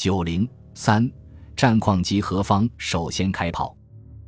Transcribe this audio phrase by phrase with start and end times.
[0.00, 1.12] 九零三，
[1.54, 3.76] 战况及何方首先开炮。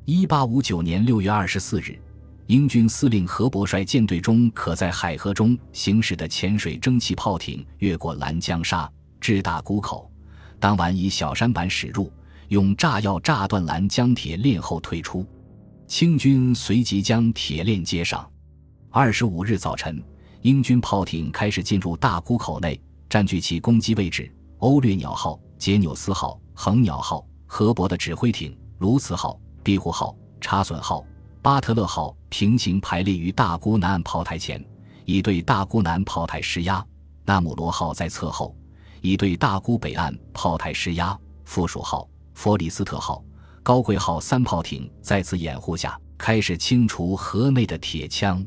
[0.04, 1.98] 一八五九年六月二十四日，
[2.46, 8.86] 英军司令何伯率舰队中可在海河中行驶的潜水蒸汽炮艇越过兰江沙，
[9.18, 10.12] 至大沽口。
[10.60, 12.12] 当晚以小舢板驶入，
[12.48, 15.26] 用炸药炸断兰江铁链后退出。
[15.86, 18.30] 清军随即将铁链接上。
[18.90, 20.04] 二十五日早晨，
[20.42, 22.78] 英军炮艇开始进入大沽口内，
[23.08, 24.30] 占据其攻击位置。
[24.58, 25.40] 欧略鸟号。
[25.62, 31.06] 杰纽斯号、恒鸟号、河伯的指挥艇、卢茨号、庇护号、查损号、
[31.40, 34.60] 巴特勒号平行排列于大沽南岸炮台前，
[35.04, 36.84] 以对大沽南炮台施压；
[37.24, 38.56] 纳姆罗号在侧后，
[39.02, 41.16] 以对大沽北岸炮台施压。
[41.44, 43.22] 附属号、弗里斯特号、
[43.62, 48.44] 高贵号三炮艇在此掩护下，开始清除河内的铁枪。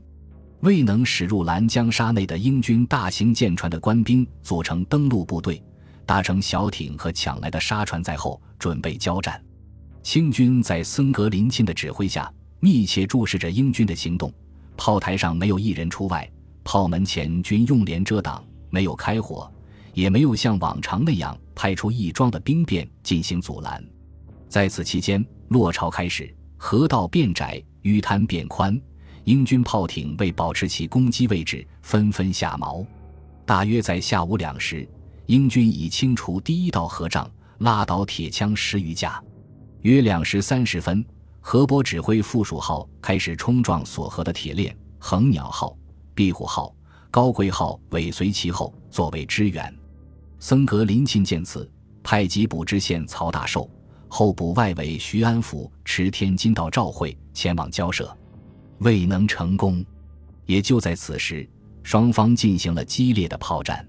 [0.59, 5.63] 未能驶入兰江沙内的英军大型舰船的官兵组成登陆部队。
[6.05, 9.41] 搭乘小艇和抢来的沙船在后，准备交战。
[10.03, 14.31] 清军在森格林沁的指挥下，密切注视着英军的行动。
[14.77, 16.29] 炮台上没有一人出外，
[16.63, 19.51] 炮门前均用帘遮挡，没有开火，
[19.93, 23.84] 也没有像往常那样派出一装的兵变进行阻拦。
[24.47, 28.79] 在此期间，落潮开始，河道变窄，淤滩变宽，
[29.23, 32.85] 英军炮艇为保持其攻击位置，纷纷下锚。
[33.45, 34.87] 大约在下午两时。
[35.27, 39.21] 英军已清除第一道河障，拉倒铁枪十余架。
[39.81, 41.04] 约两时三十分，
[41.41, 45.76] 河伯指挥附属号开始冲撞锁河的铁链，横鸟号、
[46.13, 46.76] 庇护号、
[47.09, 49.73] 高贵号尾随其后作为支援。
[50.40, 51.70] 森格林沁见此，
[52.03, 53.70] 派吉卜知县曹大寿、
[54.07, 58.15] 候补外围徐安甫持天津道赵会前往交涉，
[58.79, 59.84] 未能成功。
[60.46, 61.49] 也就在此时，
[61.81, 63.84] 双方进行了激烈的炮战。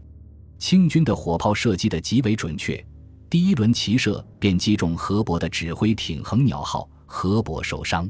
[0.59, 2.85] 清军的火炮射击的极为准确，
[3.29, 8.09] 第一轮齐射便击中河伯的指挥艇“恒鸟号”，河伯受伤。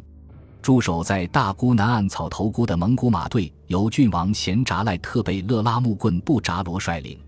[0.63, 7.19] 驻守在大沽南岸草头沽的蒙古马队由郡王贤扎赖特贝勒拉木棍布扎罗率领，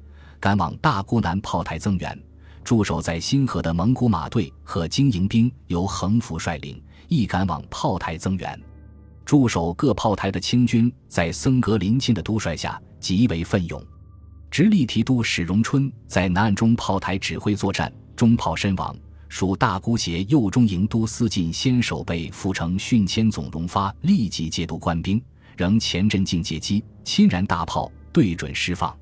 [0.40, 2.12] 赶往大沽南炮台增援；
[2.64, 8.60] 驻守在新河的蒙古马队和经营兵由横幅率领，亦赶往炮台增援。
[9.24, 13.80] 驻守各炮台的清军在僧格林沁的督帅下极为奋勇。
[14.50, 18.96] 直隶提督史荣春在南岸中炮台指挥作战，中炮身亡。
[19.28, 25.22] 属大姑协右中营都司进先手被副成训迁总荣发立即戒毒官兵，
[25.54, 28.96] 仍前阵径截击，亲燃大炮，对准释放。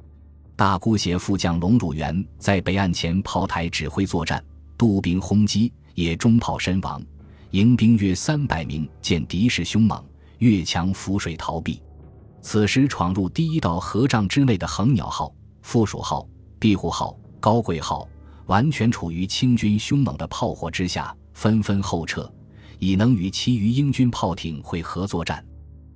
[0.57, 4.43] 大姑协副将龙汝元在北岸前炮台指挥作战，
[4.77, 7.01] 渡兵轰击，也中炮身亡。
[7.53, 10.05] 营兵约三百名，见敌势凶猛，
[10.39, 11.81] 越墙浮水逃避。
[12.43, 15.33] 此时闯入第一道河障之内的恒鸟号、
[15.67, 16.25] 附属号、
[16.61, 18.09] 庇护号、高贵号，
[18.47, 22.33] 完全处于清军凶猛的炮火之下，纷纷后撤，
[22.79, 25.45] 以能与其余英军炮艇会合作战。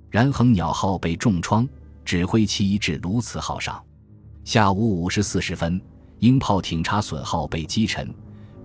[0.09, 1.65] 然恒鸟号被重创，
[2.03, 3.81] 指挥其移至卢茨号上。
[4.43, 5.81] 下午五时四十分，
[6.19, 8.13] 英炮艇查损号被击沉，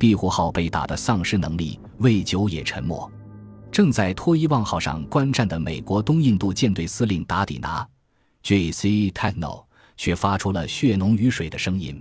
[0.00, 3.08] 庇护号被打得丧失能力，未久也沉没。
[3.70, 7.86] 正在托伊旺号上观战的美国东印度舰队司令达底拿
[8.42, 9.12] （J.C.
[9.12, 9.65] Techno）
[9.96, 12.00] 却发出了血浓于水的声音。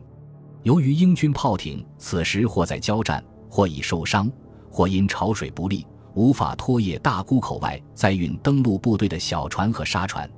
[0.63, 4.31] 由于英军炮艇此时或在交战，或已受伤，
[4.69, 10.29] 或因潮水不利，无法拖曳大沽口外载运登陆部队的小船和沙船。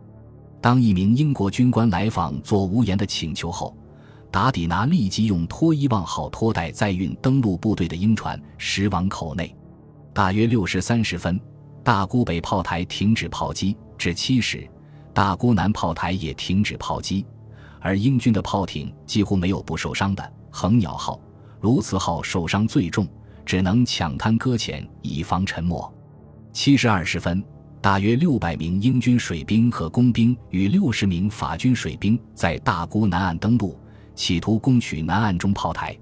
[0.59, 3.75] 当一名英国军官来访做无言的请求后，
[4.29, 9.55] 达底拿立即用托伊旺号拖带载运登陆部队的英船驶往口内。
[10.13, 11.39] 大约六时三十分，
[11.83, 14.67] 大沽北炮台停止炮击，至七时，
[15.13, 17.25] 大沽南炮台也停止炮击。
[17.79, 20.33] 而英军的炮艇几乎没有不受伤的。
[20.49, 21.19] 横鸟号、
[21.61, 23.07] 卢茨号受伤最重，
[23.45, 25.93] 只能抢滩搁浅，以防沉没。
[26.51, 27.43] 七时二十分，
[27.81, 33.77] 大约六百名英军水兵和工兵与六十名法军水兵在大沽南岸登陆，
[34.15, 35.95] 企图攻取南岸中炮台。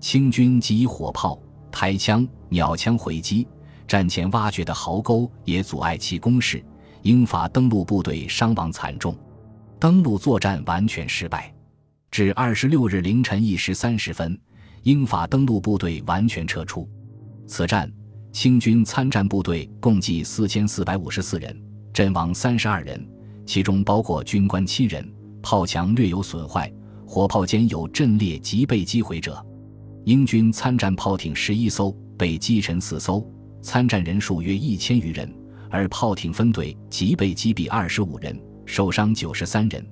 [0.00, 1.38] 清军即以火炮。
[1.72, 3.46] 抬枪、鸟枪回击，
[3.86, 6.60] 战前挖掘的壕沟也阻碍其攻势。
[7.02, 9.16] 英法登陆部队伤亡惨重，
[9.80, 11.50] 登陆作战完全失败。
[12.10, 14.38] 至二十六日凌晨一时三十分，
[14.82, 16.86] 英法登陆部队完全撤出。
[17.46, 17.90] 此战，
[18.30, 21.58] 清军参战部队共计四千四百五十四人，
[21.94, 23.08] 阵亡三十二人，
[23.46, 25.10] 其中包括军官七人。
[25.42, 26.70] 炮墙略有损坏，
[27.06, 29.42] 火炮间有阵裂及被击毁者。
[30.04, 33.26] 英军参战炮艇十一艘，被击沉四艘，
[33.62, 35.26] 参战人数约一千余人；
[35.70, 39.84] 而炮艇分队即被击毙二十五人，受伤九十三人。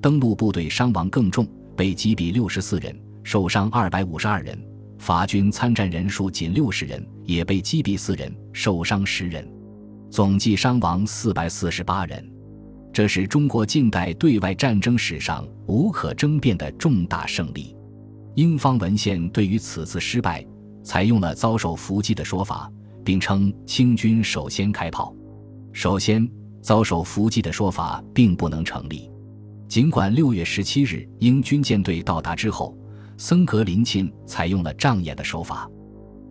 [0.00, 4.58] 登陆部队伤亡更重，被击毙六十四人，受伤二百五十二人。
[4.98, 9.46] 法军参战人数仅六十人，也被击毙四人，受伤十人，
[10.10, 12.30] 总计伤亡四百四十八人。
[12.92, 17.74] 这是中国近代对外战争史上无可争辩的重大胜利。
[18.34, 20.44] 英方文献对于此次失败
[20.82, 22.70] 采用了遭受伏击的说法，
[23.04, 25.14] 并称清军首先开炮。
[25.72, 26.28] 首先，
[26.64, 29.08] 遭受伏击的说法并不能成立。
[29.68, 32.76] 尽管六月十七日英军舰队到达之后。
[33.16, 35.70] 森格林沁采用了障眼的手法，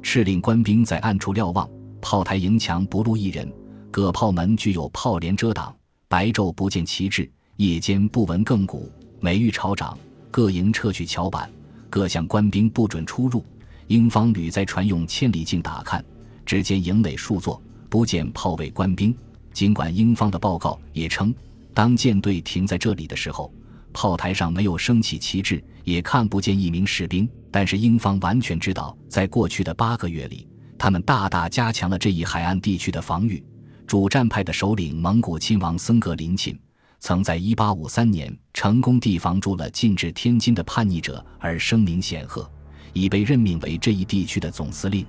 [0.02, 1.66] 敕令官兵在暗处瞭望，
[2.02, 3.50] 炮台营墙不露一人，
[3.90, 5.74] 各炮门具有炮帘遮挡，
[6.10, 8.92] 白昼不见旗帜，夜间不闻更鼓。
[9.22, 9.98] 每遇潮涨，
[10.30, 11.50] 各营撤去桥板，
[11.90, 13.46] 各项官兵不准出入。
[13.88, 16.04] 英方屡在船用千里镜打看，
[16.46, 19.16] 只见营垒数座，不见炮位官兵。
[19.54, 21.34] 尽管英方的报告也称，
[21.74, 23.54] 当舰队停在这里的时候。
[23.94, 27.30] 炮台上没有升起旗帜，也看不见一名士兵。
[27.52, 30.48] 但是英方完全知道，在过去的八个月里，
[30.80, 33.44] 他们大大加强了这一海岸地区的防御。
[33.86, 36.58] 主战派的首领蒙古亲王森格林沁，
[37.00, 42.50] 曾在1853年成功地防住了进至天津的叛逆者，而声名显赫，
[42.94, 45.06] 已被任命为这一地区的总司令。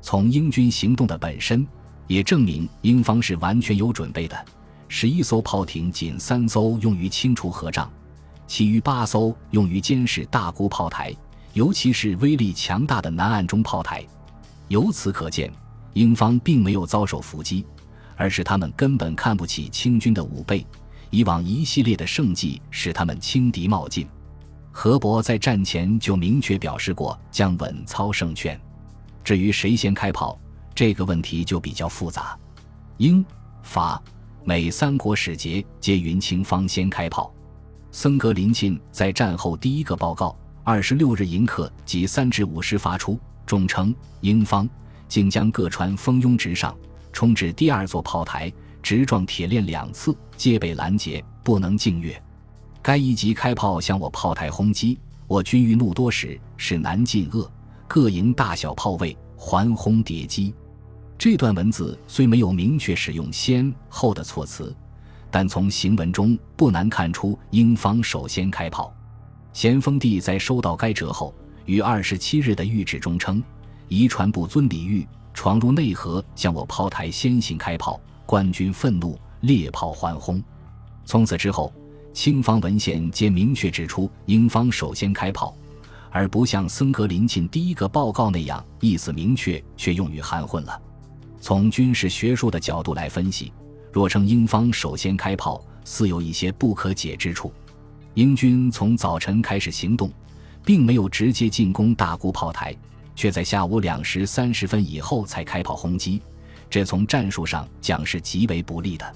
[0.00, 1.66] 从英军行动的本身，
[2.06, 4.44] 也证明英方是完全有准备的。
[4.88, 7.90] 十一艘炮艇，仅三艘用于清除河障。
[8.46, 11.14] 其余八艘用于监视大沽炮台，
[11.54, 14.04] 尤其是威力强大的南岸中炮台。
[14.68, 15.50] 由此可见，
[15.94, 17.64] 英方并没有遭受伏击，
[18.16, 20.66] 而是他们根本看不起清军的武备。
[21.08, 24.06] 以往一系列的胜绩使他们轻敌冒进。
[24.70, 28.58] 何伯在战前就明确表示过将稳操胜券。
[29.22, 30.38] 至于谁先开炮，
[30.74, 32.38] 这个问题就比较复杂。
[32.98, 33.24] 英、
[33.62, 34.02] 法、
[34.44, 37.32] 美三国使节皆云清方先开炮。
[37.90, 40.34] 森格林沁在战后第一个报告，
[40.64, 44.68] 二十六日迎客即三至五时发出，中称英方
[45.08, 46.74] 竟将各船蜂拥直上，
[47.12, 48.50] 冲至第二座炮台，
[48.82, 52.20] 直撞铁链两次，皆被拦截，不能进越。
[52.80, 57.46] 该一级开炮向我炮台轰击，我军欲怒多时，是难进遏，
[57.86, 60.54] 各营大小炮位环轰叠击。
[61.24, 64.74] 这段文字虽没有明确使用先后的措辞。
[65.30, 68.92] 但从行文中不难看出，英方首先开炮。
[69.52, 71.32] 咸丰帝在收到该折后，
[71.64, 73.40] 于二十七日的谕旨中称
[73.86, 80.42] ：“遗传不遵礼遇，闯入内河，向我炮台先行开炮，官军愤怒，猎炮欢轰。”
[81.06, 81.72] 从此之后，
[82.12, 85.56] 清方文献皆明确指出英方首先开炮，
[86.10, 90.82] 而不像森格林沁第一个报告那样意思明确却用语含混了。
[91.42, 93.52] 从军事学术的角度来分析。
[93.92, 97.52] 若称英方首先开炮，似有一些不可解之处。
[98.14, 100.08] 英军从早晨开始行动，
[100.64, 102.72] 并没有直接进攻大沽炮台，
[103.16, 106.22] 却在下午两时三十分以后才开炮轰击，
[106.70, 109.14] 这从战术上讲是极为不利的。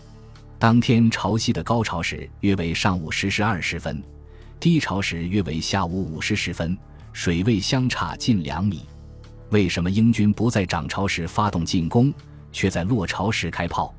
[0.59, 4.03] 当天潮汐的高潮时约为上午十时二十分，
[4.59, 6.77] 低潮时约为下午五时十分，
[7.13, 8.83] 水位相差近两米。
[9.51, 12.13] 为什么英军不在涨潮时发动进攻，
[12.51, 13.95] 却在落潮时开炮？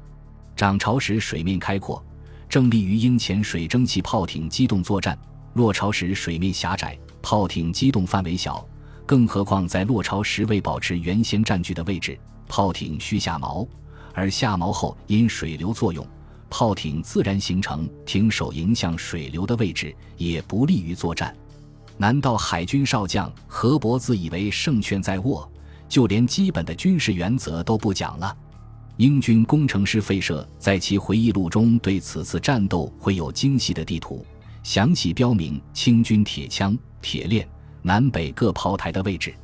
[0.55, 2.03] 涨潮时水面开阔，
[2.49, 5.15] 正利于英前水蒸汽炮艇机动作战；
[5.53, 8.67] 落潮时水面狭窄，炮艇机动范围小。
[9.05, 13.65] 更何况在落潮时为保持原先占据的位置，炮艇需下锚，
[14.13, 16.05] 而下锚后因水流作用，
[16.49, 21.33] 炮艇自然形成停手迎向水流的位置，也不利于作战。
[21.97, 25.49] 难道海军少将何伯自以为胜券在握，
[25.89, 28.35] 就连基本的军事原则都不讲了？
[28.97, 34.25] 英军工程师费舍在其回忆录中对此次战斗会有精细的地图，
[34.63, 37.47] 详细标明清军铁枪、铁链、
[37.81, 39.35] 南北各炮台的位置，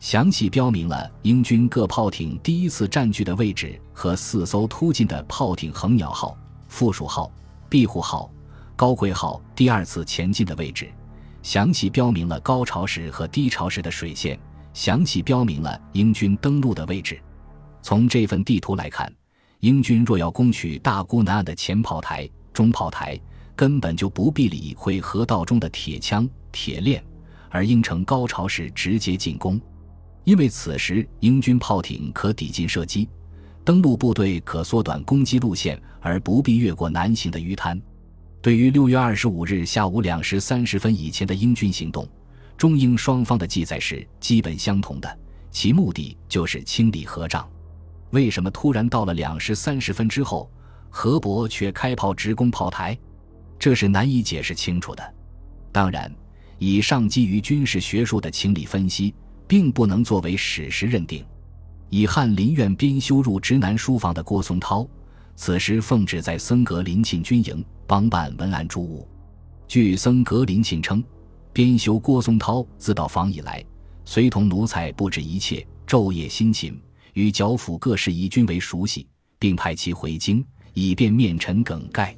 [0.00, 6.36] 详细标明了英军各炮艇第一次占据的位置和四艘突进的炮艇“横鸟号”、
[6.68, 7.30] “附属号”、
[7.68, 8.30] “庇护号”、
[8.76, 10.90] “高贵号”第二次前进的位置，
[11.46, 14.36] 详细标明了高潮时和低潮时的水线，
[14.74, 17.22] 详细标明了英军登陆的位置。
[17.80, 19.14] 从这份地图来看，
[19.60, 23.16] 英军若要攻取大沽南岸的前炮台、中炮台，
[23.54, 27.00] 根本就不必理会河道中的铁枪、铁链，
[27.48, 29.60] 而应乘高潮时直接进攻。
[30.24, 33.08] 因为此时英军炮艇可抵近射击，
[33.64, 37.80] 登陆部队可缩短攻击路线，而不必越过难行的鱼滩。
[38.46, 42.08] 对于六月二十五日下午两时三十分以前的英军行动，
[42.56, 45.18] 中英双方的记载是基本相同的，
[45.50, 47.44] 其目的就是清理河障。
[48.10, 50.48] 为什么突然到了两时三十分之后，
[50.90, 52.96] 何伯却开炮直攻炮台？
[53.58, 55.14] 这是难以解释清楚的。
[55.72, 56.08] 当然，
[56.60, 59.12] 以上基于军事学术的清理分析，
[59.48, 61.24] 并不能作为史实认定。
[61.90, 64.88] 以翰林院编修入直男书房的郭松涛，
[65.36, 69.06] 此时奉旨在僧格林沁军营帮办文案诸务。
[69.68, 71.04] 据僧格林沁称，
[71.52, 73.62] 编修郭松涛自到访以来，
[74.04, 76.80] 随同奴才布置一切，昼夜辛勤，
[77.12, 79.06] 与剿抚各事宜均为熟悉，
[79.38, 82.16] 并派其回京，以便面陈梗概。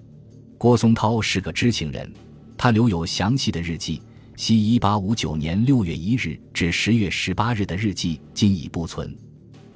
[0.56, 2.12] 郭松涛是个知情人，
[2.56, 4.00] 他留有详细的日记，
[4.36, 9.16] 系一八五九年六月一日至十月十八日的日记，今已不存。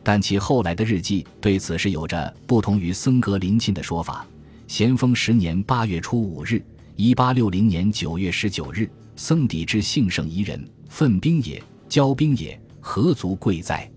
[0.02, 4.26] 但其后来的日记对此事有着不同于僧格林沁的说法。
[4.66, 6.62] 咸丰十年八月初五日，
[6.96, 13.88] 一八六零年九月十九日，僧底之幸圣宜人，奋兵也，骄兵也，何足贵哉？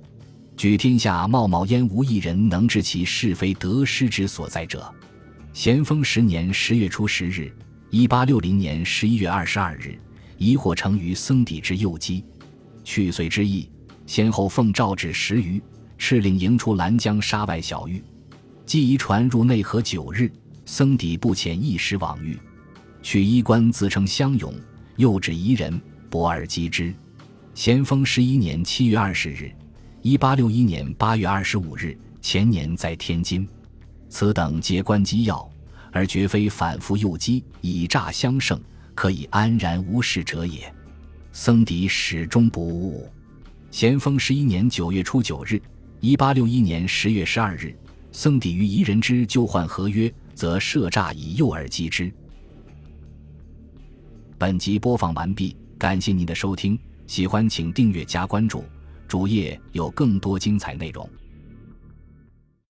[0.58, 4.94] 举天下冒冒焉无一人能知其是非得失之所在者。
[5.54, 7.52] 咸丰十年十月初十日，
[7.90, 9.98] 一八六零年十一月二十二日，
[10.38, 12.24] 疑惑成于僧底之右击，
[12.84, 13.70] 去岁之意，
[14.06, 15.62] 先后奉诏旨十余。
[15.98, 18.04] 敕令迎出兰江沙外小狱，
[18.66, 20.32] 既移船入内河九日，
[20.66, 22.38] 僧底不遣一时往狱。
[23.02, 24.54] 取衣冠自称相勇，
[24.98, 26.94] 诱指夷人，博而击之。
[27.54, 29.52] 咸丰十一年七月二十日，
[30.02, 33.48] 一八六一年八月二十五日，前年在天津。
[34.10, 35.50] 此等皆关机要，
[35.92, 38.60] 而绝非反复诱击以诈相胜，
[38.94, 40.74] 可以安然无事者也。
[41.32, 43.10] 僧抵始终不悟。
[43.72, 45.62] 咸丰十一年九月初九日。
[46.06, 47.76] 一八六一年十月十二日，
[48.12, 52.14] 僧抵于夷人之旧换合约，则设诈以诱而击之。
[54.38, 58.64] 本集播放完毕，感谢您的收听，喜欢请订阅加关注，
[59.08, 61.10] 主页有更多精彩内容。